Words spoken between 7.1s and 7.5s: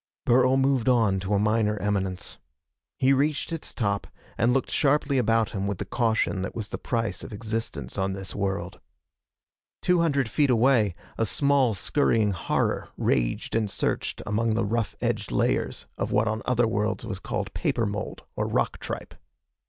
of